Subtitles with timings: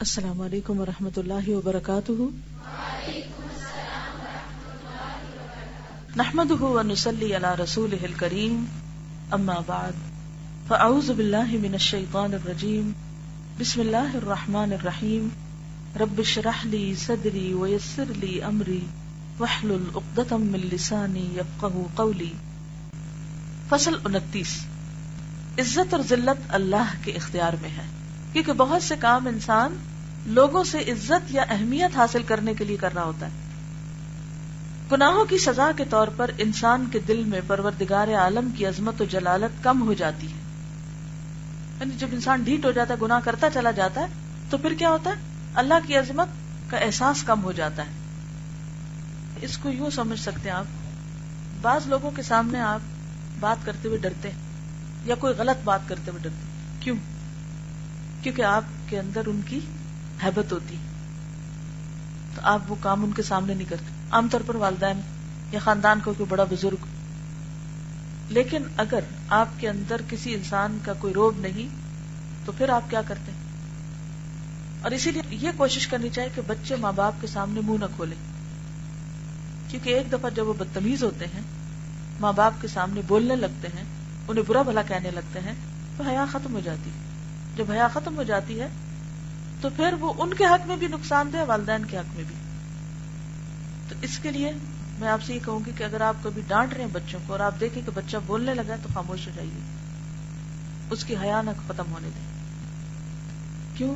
[0.00, 2.12] السلام علیکم ورحمۃ اللہ وبرکاتہ۔
[6.16, 8.64] نحمد ونسلی علی رسول کریم
[9.30, 9.92] اما بعد،
[10.68, 12.92] فاعوذ باللہ من الشیطان الرجیم،
[13.58, 15.28] بسم اللہ الرحمن الرحیم،
[16.00, 18.86] رب شرح لی صدری ویسر لی امری
[19.40, 22.32] وحلل اقدتم من لسانی یفقہ قولی۔
[23.68, 24.64] فصل انتیس۔
[25.58, 27.97] عزت اور ذلت اللہ کے اختیار میں ہے۔
[28.32, 29.76] کیونکہ بہت سے کام انسان
[30.26, 33.30] لوگوں سے عزت یا اہمیت حاصل کرنے کے لیے کرنا ہوتا ہے۔
[34.92, 39.04] گناہوں کی سزا کے طور پر انسان کے دل میں پروردگار عالم کی عظمت و
[39.04, 40.38] جلالت کم ہو جاتی ہے۔
[41.80, 44.06] یعنی جب انسان ڈھیٹ ہو جاتا ہے، گناہ کرتا چلا جاتا ہے،
[44.50, 45.14] تو پھر کیا ہوتا ہے؟
[45.54, 46.28] اللہ کی عظمت
[46.70, 47.90] کا احساس کم ہو جاتا ہے۔
[49.40, 50.64] اس کو یوں سمجھ سکتے ہیں آپ۔
[51.62, 52.80] بعض لوگوں کے سامنے آپ
[53.40, 54.38] بات کرتے ہوئے ڈرتے ہیں،
[55.04, 56.46] یا کوئی غلط بات کرتے ہوئے ڈرتے
[56.80, 56.96] کیوں؟
[58.22, 59.60] کیونکہ آپ کے اندر ان کی
[60.24, 60.76] حیبت ہوتی۔
[62.34, 65.00] تو آپ وہ کام ان کے سامنے نہیں کرتے۔ عام طور پر والدین
[65.52, 66.86] یا خاندان کا کوئی بڑا بزرگ۔
[68.28, 71.68] لیکن اگر آپ کے اندر کسی انسان کا کوئی روب نہیں،
[72.44, 73.38] تو پھر آپ کیا کرتے؟ ہیں
[74.82, 77.84] اور اسی لیے یہ کوشش کرنی چاہیے کہ بچے ماں باپ کے سامنے منہ نہ
[77.96, 78.16] کھولے
[79.68, 81.42] کیونکہ ایک دفعہ جب وہ بدتمیز ہوتے ہیں،
[82.20, 83.84] ماں باپ کے سامنے بولنے لگتے ہیں،
[84.28, 85.54] انہیں برا بھلا کہنے لگتے ہیں،
[85.96, 87.07] تو حیا ختم ہو جاتی۔ ہے
[87.58, 88.68] جب حیا ختم ہو جاتی ہے،
[89.60, 92.36] تو پھر وہ ان کے حق میں بھی نقصان دہ والدین کے حق میں بھی۔
[93.88, 94.52] تو اس کے لیے
[94.98, 97.32] میں آپ سے یہ کہوں گی کہ اگر آپ کبھی ڈانٹ رہے ہیں بچوں کو
[97.32, 99.60] اور آپ دیکھیں کہ بچہ بولنے لگا تو خاموش ہو جائیے۔
[100.90, 102.38] اس کی حیا نہ ختم ہونے دیں۔
[103.76, 103.94] کیوں؟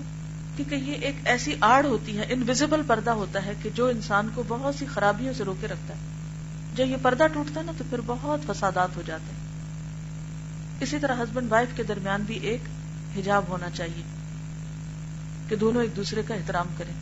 [0.56, 4.42] کیونکہ یہ ایک ایسی آڑ ہوتی ہے انویزیبل پردہ ہوتا ہے کہ جو انسان کو
[4.48, 6.00] بہت سی خرابیوں سے روکے رکھتا ہے۔
[6.74, 9.42] جب یہ پردہ ٹوٹتا ہے نا، تو پھر بہت فسادات ہو جاتے ہیں۔
[10.80, 12.60] اسی طرح ہسبینڈ وائف کے درمیان بھی ایک
[13.16, 14.02] حجاب ہونا چاہیے
[15.48, 16.94] کہ دونوں ایک دوسرے کا احترام کریں۔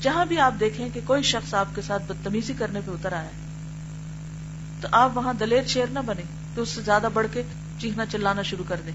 [0.00, 3.24] جہاں بھی آپ دیکھیں کہ کوئی شخص آپ کے ساتھ بدتمیزی کرنے پہ اتر آیا
[3.24, 3.38] ہے،
[4.80, 6.22] تو آپ وہاں دلیر شیر نہ بنے
[6.54, 7.42] تو اس سے زیادہ بڑھ کے
[7.78, 8.92] چیخنا چلانا شروع کر دیں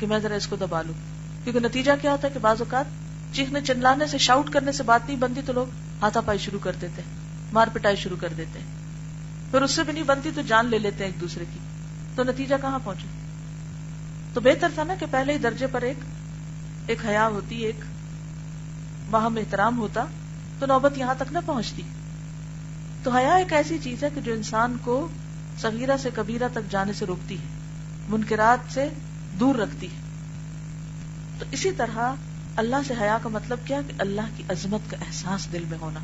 [0.00, 0.94] کہ میں ذرا اس کو دبا لوں۔
[1.44, 2.84] کیونکہ نتیجہ کیا ہوتا ہے کہ بعض اوقات
[3.36, 5.66] چیخنے چلانے سے شاؤٹ کرنے سے بات نہیں بنتی تو لوگ
[6.02, 7.16] ہاتھا پائی شروع کر دیتے ہیں،
[7.52, 8.66] مار پٹائی شروع کر دیتے ہیں۔
[9.50, 11.58] پھر اس سے بھی نہیں بنتی تو جان لے لیتے ہیں ایک دوسرے کی۔
[12.14, 13.17] تو نتیجہ کہاں پہنچے؟
[14.38, 15.96] تو بہتر تھا نا کہ پہلے ہی درجے پر ایک
[16.86, 17.76] ایک حیا ہوتی، ایک
[19.10, 20.04] باہم احترام ہوتا
[20.58, 21.82] تو نوبت یہاں تک نہ پہنچتی۔
[23.02, 25.08] تو حیا ایک ایسی چیز ہے کہ جو انسان کو
[25.58, 27.44] صغیرہ سے کبیرہ تک جانے سے روکتی ہے،
[28.08, 28.88] منکرات سے
[29.40, 30.00] دور رکھتی ہے۔
[31.38, 32.12] تو اسی طرح
[32.56, 36.00] اللہ سے حیا کا مطلب کیا کہ اللہ کی عظمت کا احساس دل میں ہونا۔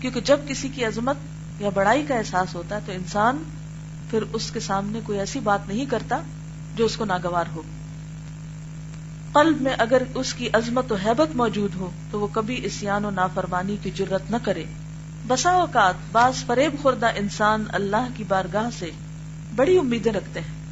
[0.00, 1.16] کیونکہ جب کسی کی عظمت
[1.58, 3.42] یا بڑائی کا احساس ہوتا ہے تو انسان
[4.10, 6.22] پھر اس کے سامنے کوئی ایسی بات نہیں کرتا
[6.76, 7.62] جو اس کو ناگوار ہو۔
[9.32, 13.10] قلب میں اگر اس کی عظمت و حیبت موجود ہو، تو وہ کبھی اسیان و
[13.10, 14.64] نافرمانی کی جرت نہ کرے۔
[15.26, 18.90] بسا اوقات بعض فریب خوردہ انسان اللہ کی بارگاہ سے
[19.56, 20.62] بڑی امیدیں رکھتے ہیں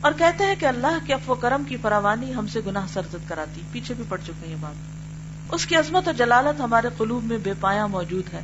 [0.00, 3.60] اور کہتے ہیں کہ اللہ کے افو کرم کی فراوانی ہم سے گناہ سرزد کراتی۔
[3.72, 4.74] پیچھے بھی پڑ چکے ہیں بات۔
[5.54, 8.40] اس کی عظمت و جلالت ہمارے قلوب میں بے پایا موجود ہے۔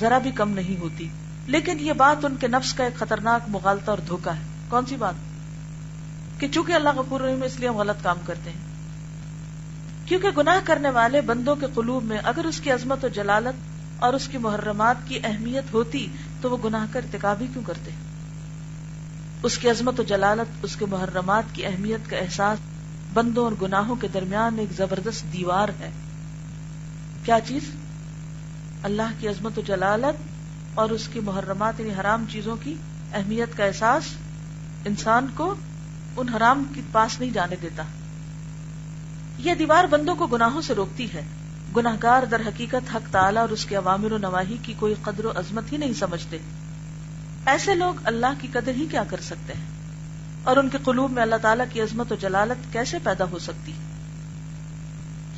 [0.00, 1.08] ذرا بھی کم نہیں ہوتی۔
[1.46, 4.96] لیکن یہ بات ان کے نفس کا ایک خطرناک مغالطہ اور دھوکا ہے۔ کون سی
[4.96, 5.33] بات؟
[6.38, 8.74] کہ چونکہ اللہ غفور رحیم اس لیے ہم غلط کام کرتے ہیں۔
[10.06, 14.12] کیونکہ گناہ کرنے والے بندوں کے قلوب میں اگر اس کی عظمت و جلالت اور
[14.12, 16.06] اس کی محرمات کی اہمیت ہوتی،
[16.40, 17.90] تو وہ گناہ کا ارتکاب ہی کیوں کرتے؟
[19.42, 22.58] اس کی عظمت و جلالت، اس کے محرمات کی اہمیت کا احساس
[23.14, 25.90] بندوں اور گناہوں کے درمیان ایک زبردست دیوار ہے۔
[27.24, 27.62] کیا چیز؟
[28.82, 30.22] اللہ کی عظمت و جلالت
[30.74, 32.74] اور اس کی محرمات یعنی حرام چیزوں کی
[33.12, 34.04] اہمیت کا احساس
[34.84, 35.54] انسان کو
[36.16, 37.82] ان حرام کے پاس نہیں جانے دیتا۔
[39.38, 41.22] یہ دیوار بندوں کو گناہوں سے روکتی ہے۔
[41.76, 45.24] گناہ گار در حقیقت حق تعالی اور اس کے عوامر و نواحی کی کوئی قدر
[45.24, 46.38] و عظمت ہی نہیں سمجھتے۔
[47.46, 49.64] ایسے لوگ اللہ کی قدر ہی کیا کر سکتے ہیں؟
[50.44, 53.72] اور ان کے قلوب میں اللہ تعالیٰ کی عظمت و جلالت کیسے پیدا ہو سکتی؟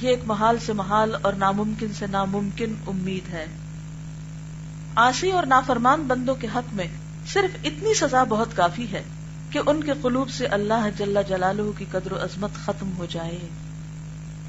[0.00, 3.46] یہ ایک محال سے محال اور ناممکن سے ناممکن امید ہے۔
[4.94, 6.86] آسی اور نافرمان بندوں کے حق میں
[7.26, 9.02] صرف اتنی سزا بہت کافی ہے۔
[9.56, 13.38] کہ ان کے قلوب سے اللہ جل جلالہ کی قدر و عظمت ختم ہو جائے۔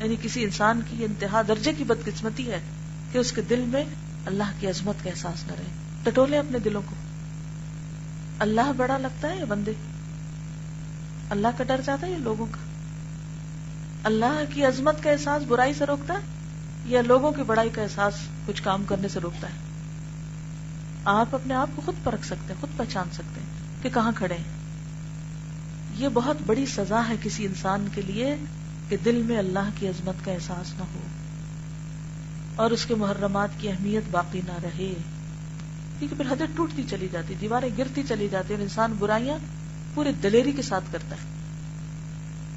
[0.01, 2.59] یعنی کسی انسان کی انتہا درجے کی بدقسمتی ہے
[3.12, 3.86] کہ اس کے دل میں
[4.25, 5.65] اللہ کی عظمت کا احساس نہ رہے۔
[6.04, 6.95] ٹٹولے اپنے دلوں کو۔
[8.39, 9.74] اللہ بڑا لگتا ہے بندے؟
[11.30, 12.57] اللہ کا ڈر جاتا ہے یا لوگوں کا؟
[14.04, 16.19] اللہ کی عظمت کا احساس برائی سے روکتا ہے
[16.86, 18.13] یا لوگوں کی بڑائی کا احساس
[18.45, 19.57] کچھ کام کرنے سے روکتا ہے؟
[21.06, 24.36] آپ اپنے آپ کو خود پرکھ سکتے ہیں، خود پہچان سکتے ہیں کہ کہاں کھڑے
[24.36, 24.67] ہیں۔
[25.97, 28.35] یہ بہت بڑی سزا ہے کسی انسان کے لیے
[28.89, 31.07] کہ دل میں اللہ کی عظمت کا احساس نہ ہو
[32.55, 34.94] اور اس کے محرمات کی اہمیت باقی نہ رہے۔
[35.99, 39.38] کیونکہ پھر حدت ٹوٹتی چلی جاتی، دیواریں گرتی چلی جاتی اور انسان برائیاں
[39.94, 41.38] پورے دلیری کے ساتھ کرتا ہے۔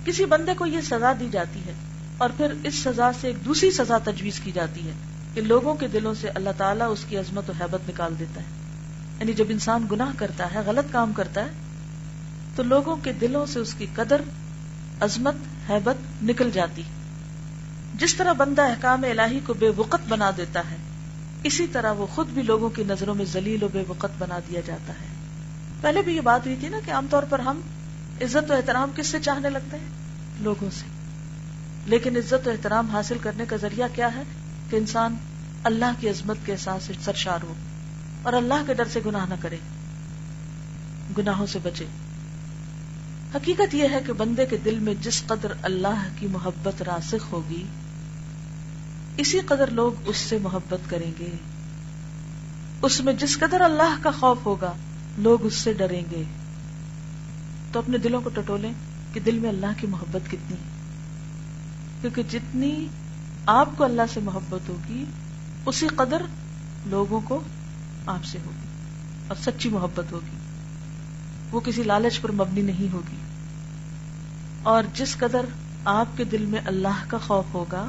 [0.05, 1.73] کسی بندے کو یہ سزا دی جاتی ہے
[2.19, 4.93] اور پھر اس سزا سے ایک دوسری سزا تجویز کی جاتی ہے
[5.35, 8.47] کہ لوگوں کے دلوں سے اللہ تعالیٰ اس کی عظمت و حیبت نکال دیتا ہے۔
[9.21, 11.70] یعنی جب انسان گناہ کرتا ہے، غلط کام کرتا ہے
[12.61, 14.21] تو لوگوں کے دلوں سے اس کی قدر،
[15.01, 15.35] عظمت،
[15.71, 16.83] حیبت نکل جاتی۔
[17.95, 20.77] جس طرح بندہ احکام الہی کو بے وقت بنا دیتا ہے،
[21.43, 24.61] اسی طرح وہ خود بھی لوگوں کی نظروں میں ذلیل و بے وقت بنا دیا
[24.67, 25.07] جاتا ہے۔
[25.81, 27.61] پہلے بھی یہ بات ہوئی تھی نا کہ عام طور پر ہم
[28.23, 29.89] عزت و احترام کس سے چاہنے لگتے ہیں؟
[30.41, 30.85] لوگوں سے۔
[31.87, 34.23] لیکن عزت و احترام حاصل کرنے کا ذریعہ کیا ہے؟
[34.71, 35.17] کہ انسان
[35.65, 37.55] اللہ کی عظمت کے احساس سے سرشار ہو
[38.23, 39.57] اور اللہ کے ڈر سے گناہ نہ کرے،
[41.19, 41.85] گناہوں سے بچے۔
[43.35, 47.65] حقیقت یہ ہے کہ بندے کے دل میں جس قدر اللہ کی محبت راسخ ہوگی،
[49.17, 51.29] اسی قدر لوگ اس سے محبت کریں گے۔
[52.83, 54.73] اس میں جس قدر اللہ کا خوف ہوگا،
[55.19, 56.23] لوگ اس سے ڈریں گے۔
[57.73, 58.73] تو اپنے دلوں کو ٹٹولیں
[59.13, 60.57] کہ دل میں اللہ کی محبت کتنی
[62.01, 62.87] کیونکہ جتنی
[63.47, 65.05] آپ کو اللہ سے محبت ہوگی،
[65.67, 66.23] اسی قدر
[66.87, 67.41] لوگوں کو
[68.07, 68.67] آپ سے ہوگی۔
[69.29, 70.37] اور سچی محبت ہوگی۔
[71.53, 73.20] وہ کسی لالچ پر مبنی نہیں ہوگی۔
[74.63, 75.41] اور جس قدر
[75.85, 77.87] آپ کے دل میں اللہ کا خوف ہوگا،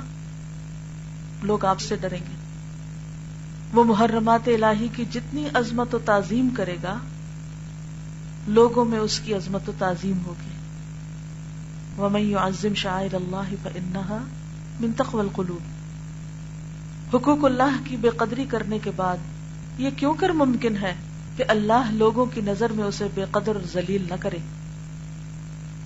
[1.43, 2.35] لوگ آپ سے ڈریں گے۔
[3.73, 6.97] وہ محرمات الہی کی جتنی عظمت و تعظیم کرے گا،
[8.47, 10.51] لوگوں میں اس کی عظمت و تعظیم ہوگی۔
[12.33, 14.17] عظم شاعر اللہ
[14.79, 15.61] منتخ القلوب۔
[17.15, 19.17] حقوق اللہ کی بے قدری کرنے کے بعد
[19.77, 20.93] یہ کیوں کر ممکن ہے
[21.37, 24.37] کہ اللہ لوگوں کی نظر میں اسے بے قدر ذلیل نہ کرے؟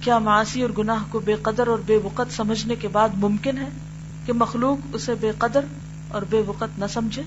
[0.05, 3.67] کیا معاشی اور گناہ کو بے قدر اور بے وقت سمجھنے کے بعد ممکن ہے
[4.25, 5.65] کہ مخلوق اسے بے قدر
[6.07, 7.21] اور بے وقت نہ سمجھے؟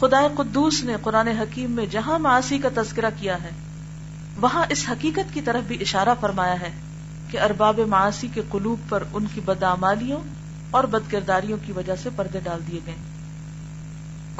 [0.00, 3.50] خدا قدوس نے قرآن حکیم میں جہاں معاشی کا تذکرہ کیا ہے،
[4.40, 6.70] وہاں اس حقیقت کی طرف بھی اشارہ فرمایا ہے
[7.30, 10.20] کہ ارباب معاشی کے قلوب پر ان کی بدعمالیوں
[10.70, 12.94] اور بد کرداریوں کی وجہ سے پردے ڈال دیے گئے۔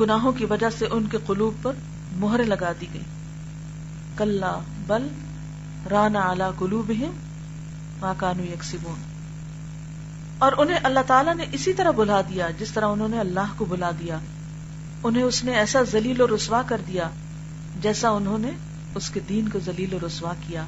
[0.01, 1.73] گناہوں کی وجہ سے ان کے قلوب پر
[2.17, 3.03] مہر لگا دی گئی
[4.17, 4.45] کل
[4.87, 5.09] بل
[5.91, 6.93] رانا اعلی قلوب
[8.17, 9.15] کانو یکسبون۔
[10.39, 13.65] اور انہیں اللہ تعالیٰ نے اسی طرح بلا دیا جس طرح انہوں نے اللہ کو
[13.65, 14.19] بلا دیا۔
[15.03, 17.11] انہیں اس نے ایسا ذلیل و رسوا کر دیا
[17.81, 18.51] جیسا انہوں نے
[18.95, 20.65] اس کے دین کو ذلیل و رسوا کیا۔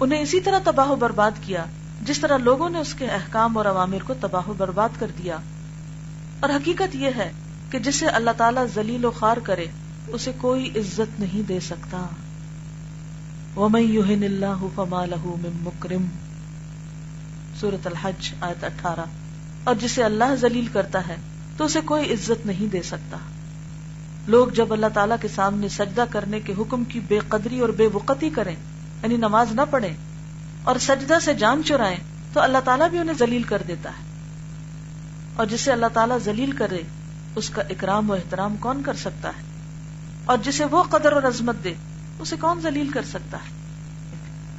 [0.00, 1.64] انہیں اسی طرح تباہ و برباد کیا
[2.02, 5.36] جس طرح لوگوں نے اس کے احکام اور عوامر کو تباہ و برباد کر دیا۔
[6.40, 7.32] اور حقیقت یہ ہے
[7.70, 9.66] کہ جسے اللہ تعالیٰ ذلیل و خار کرے،
[10.06, 12.06] اسے کوئی عزت نہیں دے سکتا۔
[13.56, 16.06] وَمَن اللَّهُ فَمَا لَهُ مِن مُكْرِمٍ۔
[17.60, 19.00] سورت الحج، آیت اٹھارہ۔
[19.64, 21.16] اور جسے اللہ ذلیل کرتا ہے،
[21.56, 23.16] تو اسے کوئی عزت نہیں دے سکتا۔
[24.26, 27.88] لوگ جب اللہ تعالیٰ کے سامنے سجدہ کرنے کے حکم کی بے قدری اور بے
[27.92, 28.56] وقتی کریں
[29.02, 29.96] یعنی نماز نہ پڑھیں،
[30.64, 31.98] اور سجدہ سے جان چرائیں،
[32.32, 34.04] تو اللہ تعالیٰ بھی انہیں ذلیل کر دیتا ہے۔
[35.36, 36.82] اور جسے اللہ تعالیٰ ذلیل کرے،
[37.36, 39.42] اس کا اکرام و احترام کون کر سکتا ہے؟
[40.24, 41.74] اور جسے وہ قدر اور عظمت دے
[42.18, 43.50] اسے کون ذلیل کر سکتا ہے؟